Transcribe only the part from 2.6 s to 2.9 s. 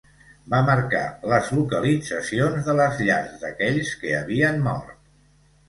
de